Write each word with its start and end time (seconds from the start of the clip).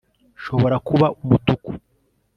nshobora 0.39 0.75
kuba 0.87 1.07
umutuku 1.23 1.69